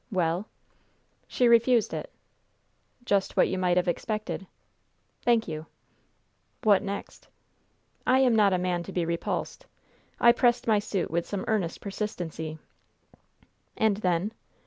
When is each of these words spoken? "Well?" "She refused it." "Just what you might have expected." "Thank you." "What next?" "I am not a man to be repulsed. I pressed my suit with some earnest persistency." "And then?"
"Well?" 0.11 0.47
"She 1.27 1.47
refused 1.47 1.93
it." 1.93 2.11
"Just 3.05 3.37
what 3.37 3.49
you 3.49 3.59
might 3.59 3.77
have 3.77 3.87
expected." 3.87 4.47
"Thank 5.21 5.47
you." 5.47 5.67
"What 6.63 6.81
next?" 6.81 7.27
"I 8.07 8.17
am 8.17 8.35
not 8.35 8.51
a 8.51 8.57
man 8.57 8.81
to 8.81 8.91
be 8.91 9.05
repulsed. 9.05 9.67
I 10.19 10.31
pressed 10.31 10.65
my 10.65 10.79
suit 10.79 11.11
with 11.11 11.27
some 11.27 11.45
earnest 11.47 11.81
persistency." 11.81 12.57
"And 13.77 13.97
then?" 13.97 14.31